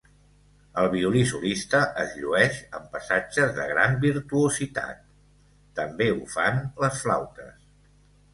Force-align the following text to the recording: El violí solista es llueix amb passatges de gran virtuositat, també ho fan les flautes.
El 0.83 0.87
violí 0.93 1.19
solista 1.31 1.81
es 2.03 2.15
llueix 2.21 2.57
amb 2.79 2.87
passatges 2.95 3.53
de 3.59 3.67
gran 3.73 3.93
virtuositat, 4.07 5.05
també 5.83 6.09
ho 6.17 6.19
fan 6.39 6.59
les 6.87 6.99
flautes. 7.05 7.55